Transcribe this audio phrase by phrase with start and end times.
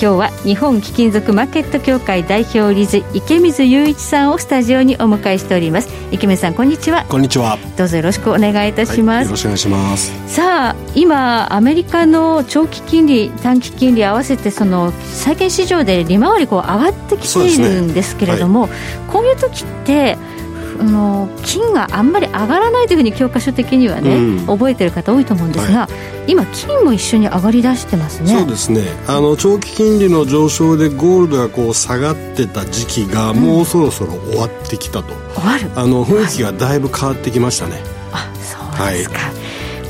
[0.00, 5.88] 今日は日本貴金属マーケット協会代表理事池水雄一さんをスタジオにお迎えしております。
[6.12, 7.04] 池水さんこんにちは。
[7.06, 7.58] こんにちは。
[7.76, 10.32] どうぞよろしくお願いいたします、はい、よろしくお願いします。
[10.32, 18.72] さあ今アメリカの長期金利短期金利合わせてその債券市場で利回りこう上がってきているんですけれども、ね。
[18.72, 20.16] はい、こういう時って
[20.80, 25.88] あの金があんまり上がらないというふうに教科書的にはね、うん、覚えてる方多いと思うんですが、は
[26.26, 28.32] い、今金も一緒に上がりだしてますね。
[28.38, 28.82] そうですね。
[29.06, 35.70] あの長期金利の上昇でゴールドがこう下がってた時期がもうそろそろ終わってきたと、終わる。
[35.74, 39.34] あの雰囲気がだいぶ変わってきましたね、あそうですか、はい。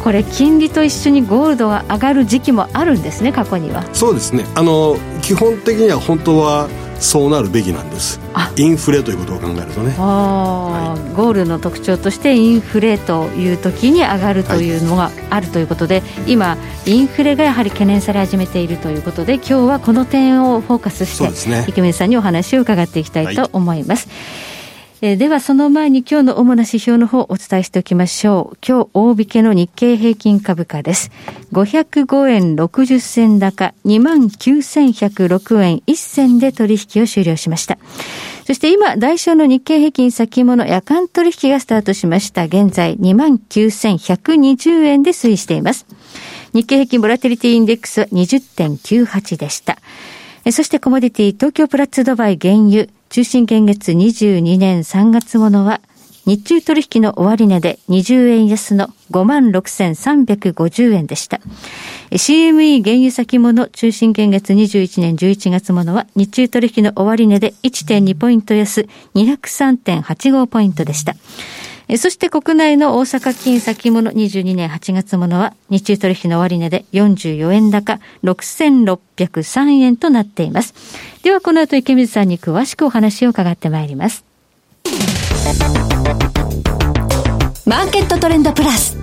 [0.03, 3.85] これ金利と一緒にゴールドが上がる時期もあるんですね過去には。
[3.93, 4.47] そうですね。
[4.55, 6.69] あの基本的には本当は
[7.01, 8.21] そうなるべきなんです。
[8.57, 24.58] インフレということを考えるとね、はい、ゴールの特徴としてインフレという時に上がるというのがあるということで、はい、今インフレがやはり懸念され始めているということで今日はこの点をフォーカスして、ね、池水さんにお話を伺っていきたいと思います、はい
[25.01, 28.59] えー、ではその前に今日の主な指標の方をお伝えしておきましょう。
[28.67, 31.13] 今日大引けの日経平均株価です。
[31.53, 37.79] 505円60銭高、29,106円1銭で取引を終了しました。
[38.45, 42.47] そして今、代償の日経平均先物夜間取引がスタートしました。
[42.47, 45.87] 現在29,120円で推移しています。
[46.53, 49.79] 日経平均ボラテリティインデックスは20.98でした。
[50.51, 55.81] そしてコモディティ東京プラッツドバイ原油中心現月22年3月ものは、
[56.27, 61.41] 日中取引の終値で20円安の56,350円でした。
[62.11, 71.15] CME 原油先物中心現月21年11月ものは日中取引の終値で1.2ポイント安203.85ポイントでした。
[71.89, 80.75] えそして国内の大阪金先物22年8月ものは日中取引の終値で44円高6603円となっています。
[81.23, 84.25] ではこの後池水さんに詳しくお話を伺ってまいります。
[87.65, 88.99] マーケットトレンドプラス。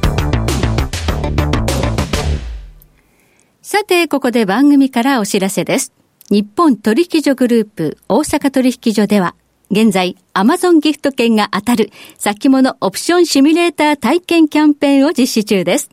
[3.62, 5.92] さて、ここで番組からお知らせです。
[6.30, 9.36] 日本取引所グループ大阪取引所では
[9.72, 15.90] 現在、アマゾンギフト券が当たる先物オプションシミュレーター体験キャンペーンを実施中です。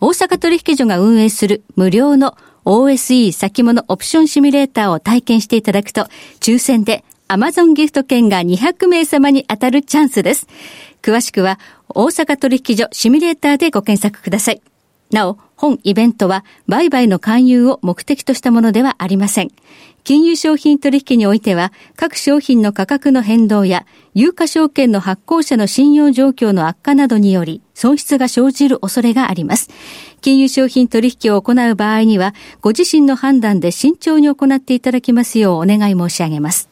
[0.00, 6.08] 大阪取引所が運営する無料の OSE 先物オプションシミュレーターを体験していただくと、
[6.40, 10.46] 抽選でアマゾンギフト券が200名様に当たるチャンスです。
[11.00, 14.60] 詳しくは、大阪取引所シミュレーターでご検索ください。
[15.12, 19.50] なお、本イベントは売買の勧誘を目的としたものではありません。
[20.04, 29.68] 金融商品取引においては、各商品の価格の変動や、有価証券の発行者の信用状況の悪化などにより、損失が生じる恐れがあります。
[30.20, 36.65] 金融商品取引を行う場合には、ご自身の判断で慎重に行っていただきますようお願い申し上げます。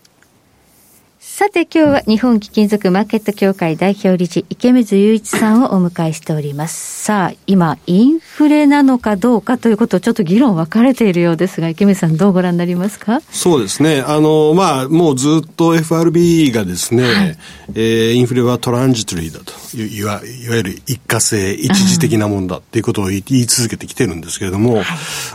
[1.37, 7.03] さて今日は日本貴金属マーケット協会代表理事池水雄一さんをお迎えしております。
[7.03, 13.21] さあ、今、インフレなのかどうかということをちょっと議論分かれているようですが、池水さんどうご覧になりますか？
[13.33, 14.05] そうですね。
[14.06, 17.39] あの、まあ、もうずっと FRB がですね、はい、
[17.75, 24.84] えー、インフレはトランジトリーだといわ、いわゆる一過性、一時的なもんだっていうことを言い続けてきてるんですけれども、はい、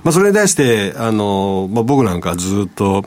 [0.06, 3.04] まあ、それに対して、あの、まあ、僕なんかずっと、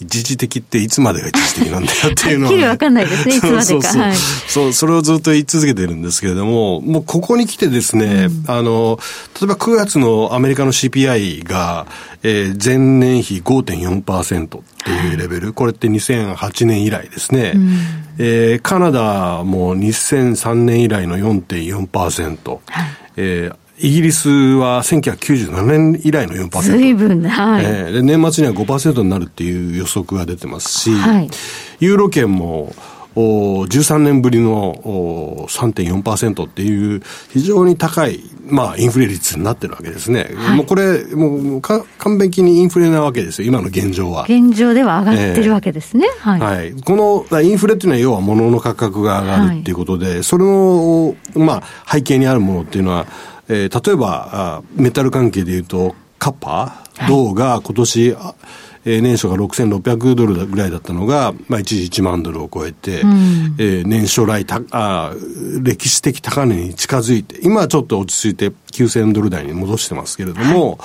[0.00, 3.62] 一時的っていつまでが一時的なんだよっていうのは、ね、 はっきりわかんないですね、 いつまでか。
[3.62, 4.16] そうそうはい、
[4.48, 8.98] そうそれをずっと言い続けてるんですけれども、もうここに来てですね、うん、あの、
[9.40, 11.86] 例えば9月のアメリカの CPI が、
[12.22, 17.52] えー、前年比5.4%っていうレベル、これって2008年以来ですね。
[17.54, 17.78] うん、
[18.18, 22.50] えー、カナダも2003年以来の4.4%。
[22.50, 22.60] はい。
[23.16, 26.60] えー、イギリスは1997年以来の4%。
[26.60, 31.30] 随分はい、えー、で年末には5%になるっていう予測が出てますし、はい、
[31.80, 32.74] ユーロ圏も
[33.16, 40.28] お13年ぶりのお3.4%っていう非常に高い、まあ、インフレ率になってるわけですね。
[40.36, 44.24] はい、もうこれ、もうか完璧にインフレなわけですよ、今の現状は。
[44.24, 46.06] 現状では上がってるわけですね。
[46.06, 46.72] えー、はい、はい。
[46.82, 53.06] このインフレっていうのは要は物の価格が上がるっていうことで、はい、それの、まあ、背景にあるものっていうのは、
[53.50, 58.16] えー、例えばあメタル関係でいうとカッパ、銅が今年、
[58.84, 63.10] えー、年初が6600ドルぐらいだったのが、まあ、一時1万ドルを超えて、うん、
[63.58, 65.14] えー、年初来たあ、
[65.62, 70.84] 歴史的高値に近づいて、今はちょっと落ち着いて9000ドル台に戻してますけれども、はい、ま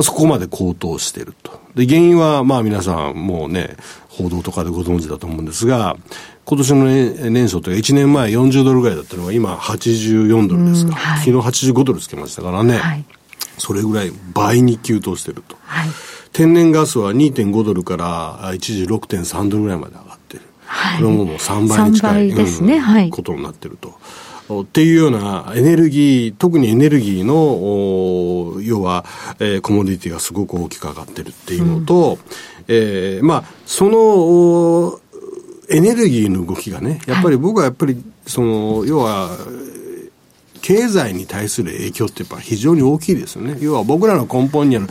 [0.00, 1.58] あ、そこまで高騰していると。
[1.74, 3.76] で、原因は、まあ皆さんもうね、
[4.08, 5.96] 報道とかでご存知だと思うんですが、
[6.48, 6.84] 今年の
[7.30, 13.04] 年初というか1年前40ドルぐらいだったのが今84ドルですか、はい、昨日85ドルつけましたからね、はい、
[13.58, 15.88] それぐらい倍に急騰してると、はい、
[16.32, 23.98] 天然ガスは2.5ドルから一時6.3ドルぐらいまで上がってる、はい、これももう3倍に近い、ね、はい、ことになってると。
[24.48, 29.04] っていうようなエネルギー、特にエネルギーの、要は、
[29.40, 32.18] えー、コモディティがすごく大きく上がってるっていうのと、うん、
[32.68, 35.00] えー、まあ、その、
[35.76, 39.36] エネルギーの動きがね、やっぱり僕はやっぱり、その、要は、
[40.62, 43.58] 経済に対する影響ってやっぱ非常に大きいですよね。
[43.60, 44.88] 要は僕らの根本にある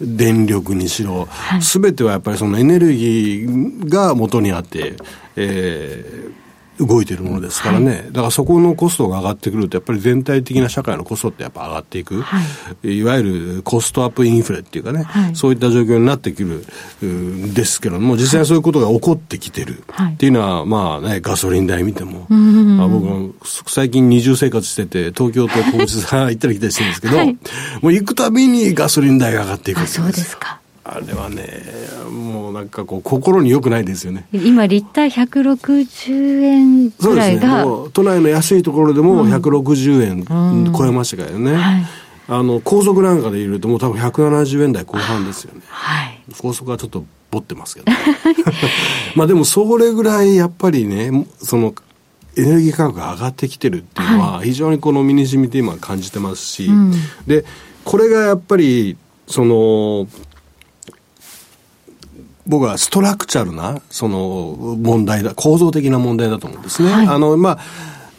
[0.00, 1.28] 電力にしろ、
[1.60, 4.96] す、べ、てはやっぱりそのエネルギーが元にあって、
[5.36, 6.32] えー、
[6.78, 12.40] 動いているものですからね、はい、だからそこのコストが上がってくると、やっぱり全体的な社会のコストってやっぱ上がっていく、は
[12.82, 16.64] い、いわゆるコストアップインフレっていうかね、はい、そういった状況になってくる
[17.06, 19.84] んですけれども、実際そういうことが起こってきてる。
[20.14, 23.34] っていうのは、まあね、ガソリン代見ても、まあ、僕も
[23.66, 27.16] 最近二重生活してて、東京と高知さん行ったり来たりしてるんですけど、
[27.82, 29.94] もう行くたびにガソリン代が上がっていくんです。
[29.94, 30.60] そうですか。
[30.94, 31.64] あれはね、
[32.08, 34.26] もうなんかこう、心によくないですよね。
[34.32, 37.64] 今、リッター160円ぐらいが。
[37.64, 37.90] そうですね。
[37.92, 41.50] 都内の安いところでも160円超えましたからね。
[41.50, 41.86] うんはい、
[42.28, 45.62] あの、高速なんかで入れるともう多分170円台後半ですよね。
[45.66, 46.20] はい。
[46.38, 47.90] 高速はちょっとぼってますけど。
[49.16, 51.74] まあでもそれぐらいやっぱりね、その、
[52.36, 56.92] エネルギー価格が上がってきてるっていうのは、非常にこの身に染みて今感じてますし、うん、
[57.26, 57.44] で、
[57.84, 60.06] これがやっぱり、その、
[62.46, 66.92] 僕はストラクチャルな、その問題だ、構造的な問題だと思うんですね。
[66.92, 67.58] はい、あの、まあ、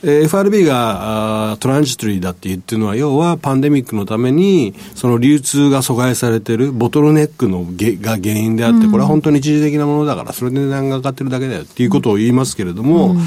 [0.03, 13.19] FRB があトランジトリーだって言ってるのは、要はパンデミックのために、その流通が阻害されてるボトルネックのげが原因であって、これは本当に一時的なものだから、それで値段が上がってるだけだよっていうことを言いますけれども、うん。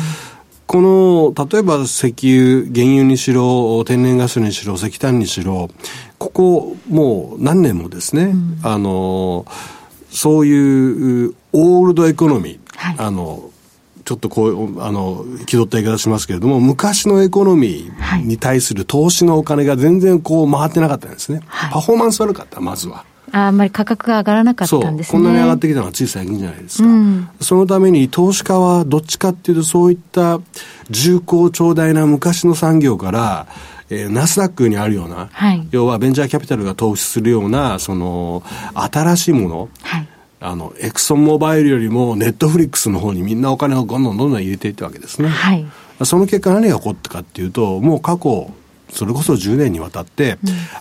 [0.69, 5.71] この、例えば石油、原油にしろ、天然ガスにしろ、石炭にしろ、
[6.19, 9.47] ここ、もう何年もですね、うん、あの、
[10.19, 13.51] そういうオールドエコノミー、はい、あの、
[14.05, 21.41] ちょっとこう、あの、気取った言い方しますけれども、昔のエコノミーに対する投資のお金が全然こう回ってなかったんですね。
[21.47, 23.05] はい、パフォーマンス悪かった、まずは。
[23.31, 25.13] ああんまり価格が上がらなかったんですね。
[25.13, 26.89] こんなに上がってきたのはつい最近じゃないですか。
[26.89, 30.41] うん、そのために投資家はどっちかっていうとそういった
[30.91, 33.47] 重厚長大な昔の産業から、
[33.91, 38.43] えー、ナスダックにあるような、はい、要はベンチャーキャピタルが投資するような、その、
[38.75, 40.09] 新しいもの、はい、
[40.41, 45.29] あの、エクソンモバイルよりもネットフリックスの方にみんなお金をどんどんどんどん入れていったわけですね。
[45.29, 45.67] はい、
[46.05, 48.51] その結果何が起こったかっていうと、もう過去、
[48.91, 50.39] それこそ10年にわたって、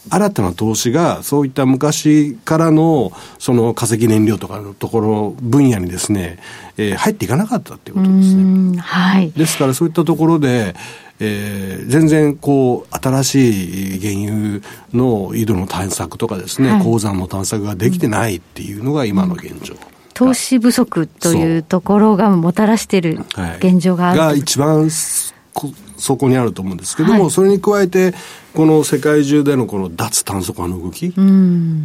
[0.09, 6.39] 新たな投資が、そういった昔からの、その化石燃料とかのところ、分野にですね、
[6.77, 8.77] えー、入っていかなかったっていうことですね。
[8.79, 9.31] はい。
[9.31, 10.75] ですからそういったところで、
[11.19, 14.61] えー、全然こう、新しい原油
[14.93, 19.75] の井戸の探索とかですね、はい、鉱山の探索ができてないっていうのが今の現状。
[20.13, 23.01] 投資不足というところがもたらしてい。
[23.01, 23.19] る
[23.59, 28.15] 現状がある、はい、が一番そこにあると思うんですけども、はい、それに加えて、
[28.55, 31.13] この世界中でのこの脱炭素化の動き、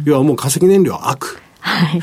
[0.05, 1.42] 要はもう化石燃料は悪。
[1.63, 2.01] はい。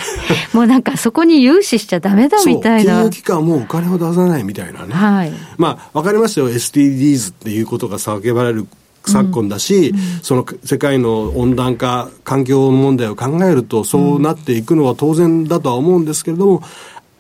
[0.56, 2.94] もうなんかそこに融資しちゃダメだみたいな。
[2.94, 4.94] 金融機関もお金を出さないみたいなね。
[4.94, 5.32] はい。
[5.58, 6.48] まあ、わかりますよ。
[6.48, 8.66] SDGs っていうことが叫ばれる
[9.06, 16.62] 昨今だし、うんうん、その世界の温暖化、環境問題を考えると、そうなっていくのは当然だとは思うんですけれども、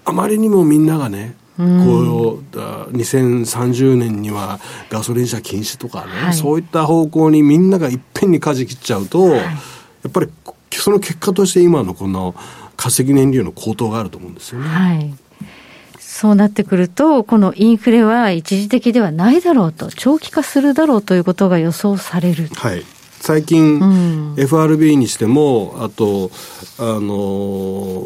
[0.04, 9.50] あまりにもみんながね、こう2030年にはガソリン車禁止とかね、はい、そういった方向にみんながいっぺんに舵切っちゃうと、はい、や
[10.08, 10.28] っぱり
[10.72, 12.34] その結果として今のこの
[12.76, 14.68] 化石燃料の高騰があると思うんですよね。
[14.68, 15.14] はい
[16.20, 22.48] そうなってくると、このインフレは一時的ではないだろうと、長期化するだろうということが予想される。
[22.56, 22.84] はい。
[23.20, 26.30] 最近、うん、FRB にしても、あと、
[26.78, 28.04] あの、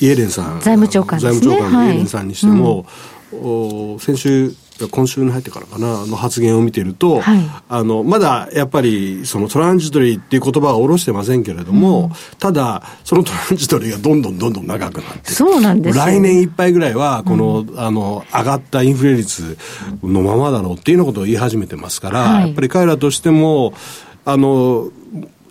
[0.00, 0.60] イエレンさん。
[0.60, 1.22] 財務長官ね。
[1.22, 2.86] 財務長官のイエレンさんにしても、
[3.32, 4.54] はいうん、先週、
[4.88, 19.56] 今週に入ってからかな、の発言を見てると、はい、あの、まだやっぱり、そのトランジトリーっていう言葉は下ろしてませんけれども、うん、ただ、そのトランジトリーがどんどんどんどん長くなって、そうなんです来年いっぱいぐらいは、この、うん、あの、上がったインフレ率
[20.02, 23.74] のままだろうっていうようなことを言い始めてますから、はい、やっぱり彼らとしても、
[24.24, 24.90] あの、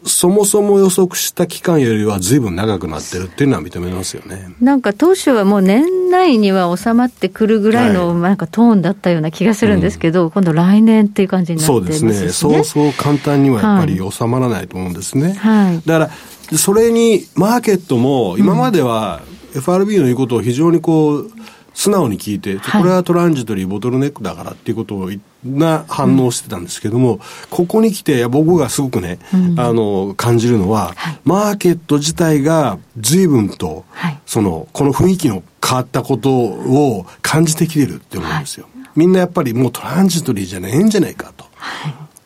[0.03, 4.53] そもそも予測した期間よりは随分長くなってるっていうのは認めますよね。
[4.59, 11.99] なんか当初はもう年内には収まってくるぐらいのなんかトーンだったような気がするんですけど、はいうん、今度来年っていう感じになってますね。
[11.99, 12.31] そうですね。
[12.31, 15.33] そうそう簡単にはやっぱり収まらないと思うんですね。
[15.33, 15.81] はい。
[15.85, 16.11] だか
[16.51, 19.21] ら、それにマーケットも今までは
[19.55, 21.31] FRB の言うことを非常にこう、
[21.73, 25.09] 素直に聞いて、これはトランジトリー、ボトルネックだからっていうことを
[25.43, 38.67] な反応してたんですけども、うん、ここに来て、僕がすごくね、うん、あの、感じるのは、はい、マーケット自体が随分と、はい、その、この雰囲気の変わったことを感じてきてるって思うんですよ。
[38.75, 41.45] はい、みんなやっぱりもうトランジトリーじゃねえんじゃないかと。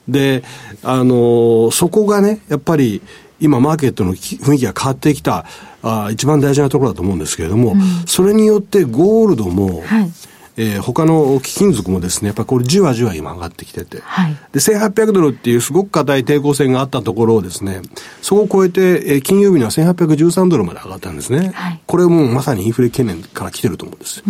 [0.08, 0.44] で、
[0.84, 3.02] あの、そこがね、やっぱり、
[3.40, 5.46] 今マーケットの雰囲気が変わってきた
[5.84, 10.12] あ一番大事なところだと思うんですけれども、うん、それによってゴールドも、はい。
[10.58, 17.82] えー、他の貴金属もですね、やっぱりこれじわじわ今上がってきてて、はい、で、1800ドルっていうすごく硬い抵抗線があったところをですね、
[18.22, 21.52] そこを超えて、えー、金曜日には1813ドルまで上がったんですね。
[21.54, 24.24] はい、これもまさにインフレ懸念から来てると思うんです。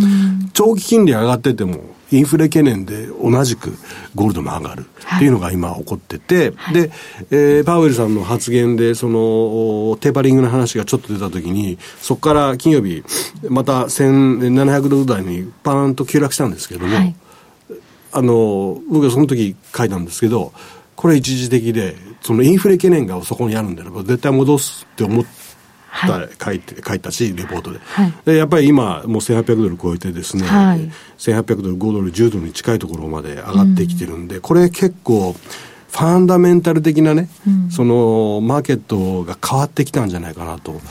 [0.53, 1.81] 長期金利上がってても、
[2.11, 3.73] インフレ懸念で同じく
[4.13, 4.85] ゴールドも上がる
[5.15, 6.91] っていうのが今起こってて、はい、で、
[7.31, 13.03] えー、パウエルさんの発言で、その、テーパリングの話がちょっと出たときに、そこから金曜日、
[13.49, 17.15] また1700ドル台にパーンと急落したんですけども、はい、
[18.11, 20.53] あの、僕はその時書いたんですけど、
[20.95, 25.44] これ一時的で、そのインフレ懸念がそこにあるんであれば、絶対戻すって思って、はい、
[26.43, 28.35] 書いて書いたし、レポートではい、で。
[28.35, 35.35] やっぱり今、もう1800ドル超えてですね、はい、1800ドル、5ドル、10ドルに近いところまで上がってきてるんで、うん、これ結構、
[35.95, 40.81] ファンダメンタル的なね、うん、そのマーケットが変わってきたんじゃないかなと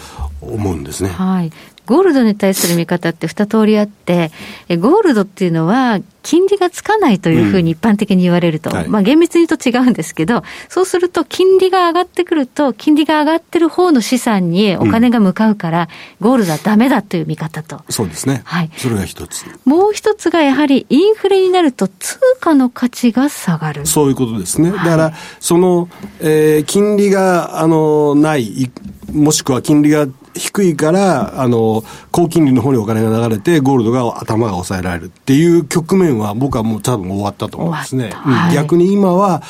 [0.40, 1.11] 思うんですね。
[1.11, 1.52] はい。
[1.86, 4.30] ゴールドに対する見方って二通りあって、
[4.68, 15.88] ゴールドっていうのは、金利がつかないというふうに一般的に言われると、うんはい、まあ厳密に言うと違うんですけど、そうすると金利が上がってくると、金利が上がってる方の資産にお金が向かうから、
[16.20, 17.82] うん、ゴールドはダメだという見方と。
[17.90, 18.40] そうですね。
[18.44, 18.70] はい。
[18.78, 19.44] それが一つ。
[19.66, 23.84] もう一つがやはりインフレになると通貨の価値が下がる。
[23.84, 24.70] そういうことですね。
[24.70, 28.70] だから、その、えー、金利が、あの、ない、
[29.12, 38.10] もしくは金利が低いから、あの、高金利の方にお金が流れて、ゴールドが頭が抑えられるっていう局面は、僕はもう多分終わったと思うんですね。
[38.10, 39.42] はい、逆に今は、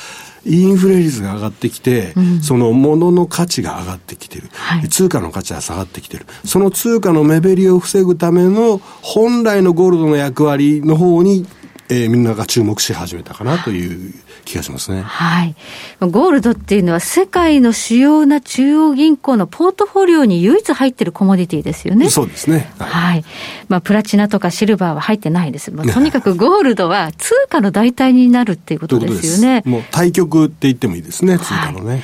[0.46, 6.26] インフレ率が上がってきて、うん、その物の価値が上がってきてる、はい、通貨の価値が下がってきてる。
[6.44, 11.46] その通貨の目減りを防ぐための本来のゴールドの役割の方に、
[11.88, 14.14] えー、みんなが注目し始めたかなという
[14.44, 15.02] 気がしますね。
[15.02, 15.54] はい。
[16.00, 22.08] ゴールドっていうのは世界の主要な中央銀行のポートフォリオに唯一入ってるコモディティですよね。
[22.08, 22.72] そうですね。
[22.78, 22.90] はい。
[22.90, 23.24] はい、
[23.68, 25.70] まあ、プラチナとかシルバーは入ってないです。
[25.70, 29.62] まあ、とにかくゴールドは通貨の代替になるっていうことですよね。
[29.66, 31.90] ううもう対局って言ってもいいですね、通貨のね。
[31.90, 32.02] はい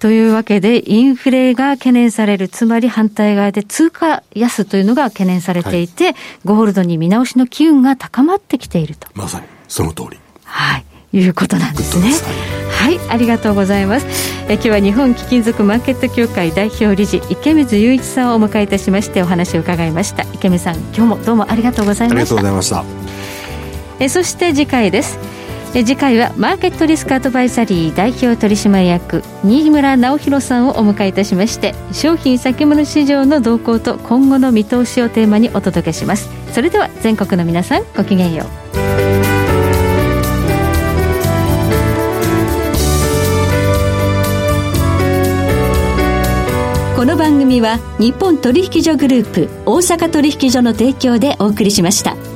[0.00, 6.14] というわけで、インフレが懸念される、つまり反対側で通貨安というのが懸念されていて、はい、
[6.46, 9.08] ゴールドに見直しの機運が高まってきていると。
[9.14, 10.18] まさに、その通り。
[10.44, 10.84] はい。
[11.12, 12.12] いうことなんですね。
[12.70, 14.06] はい、ありがとうございます。
[14.48, 20.22] え今日は日本貴金属マーケット協会代表理事池水雄一さんをお迎えいたしましてお話を伺いました。
[20.34, 22.14] 池水さん、今日もどうもありがとうございました。
[22.14, 22.84] ありがとうございました。
[23.98, 25.39] えそして次回です。
[25.72, 38.70] え次回はマーケットリスクアドバイザリー代表取締役新村直弘さんをお迎えいたしまして商品先物市場の動向と今後の見通しをテーマにお届けしますそれでは全国の皆さんごきげんよう
[46.96, 52.29] この番組は日本取引所グループ大阪取引所の提供でお送りしました。